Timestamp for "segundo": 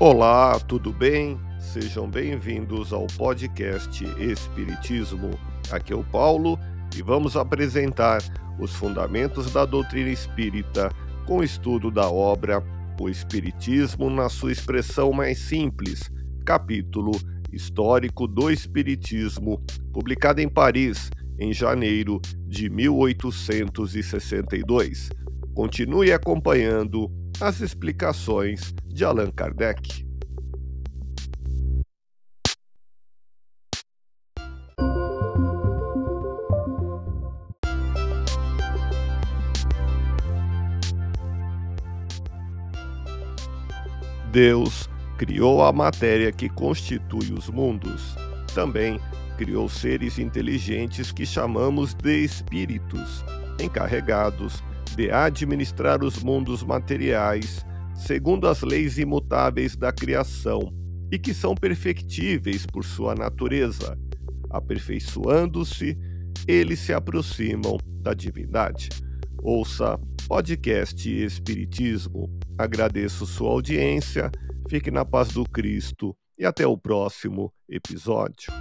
57.94-58.48